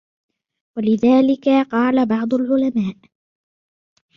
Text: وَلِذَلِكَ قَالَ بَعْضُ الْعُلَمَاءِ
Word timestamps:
وَلِذَلِكَ 0.77 1.49
قَالَ 1.49 2.05
بَعْضُ 2.05 2.33
الْعُلَمَاءِ 2.33 2.95